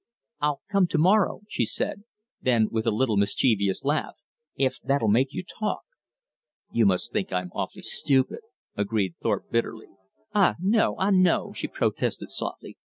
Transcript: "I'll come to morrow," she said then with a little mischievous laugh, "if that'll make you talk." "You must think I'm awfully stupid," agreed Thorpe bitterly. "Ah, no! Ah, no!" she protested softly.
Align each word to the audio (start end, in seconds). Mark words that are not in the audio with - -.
"I'll 0.39 0.61
come 0.67 0.87
to 0.87 0.97
morrow," 0.97 1.41
she 1.47 1.63
said 1.63 2.05
then 2.41 2.69
with 2.71 2.87
a 2.87 2.89
little 2.89 3.17
mischievous 3.17 3.83
laugh, 3.83 4.15
"if 4.55 4.79
that'll 4.83 5.07
make 5.09 5.27
you 5.31 5.43
talk." 5.43 5.83
"You 6.71 6.87
must 6.87 7.11
think 7.13 7.31
I'm 7.31 7.51
awfully 7.53 7.83
stupid," 7.83 8.39
agreed 8.75 9.13
Thorpe 9.21 9.51
bitterly. 9.51 9.89
"Ah, 10.33 10.55
no! 10.59 10.95
Ah, 10.97 11.11
no!" 11.11 11.53
she 11.53 11.67
protested 11.67 12.31
softly. 12.31 12.77